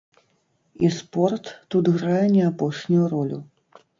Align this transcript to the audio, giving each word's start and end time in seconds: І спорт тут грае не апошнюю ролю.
І 0.85 0.89
спорт 0.99 1.51
тут 1.75 1.85
грае 1.97 2.23
не 2.37 2.41
апошнюю 2.51 3.05
ролю. 3.15 3.39